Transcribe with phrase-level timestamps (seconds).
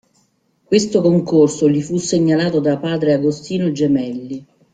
[0.63, 4.43] Questo concorso gli fu segnalato da Padre Agostino Gemelli.